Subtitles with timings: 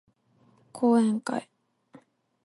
[0.71, 1.47] 講演会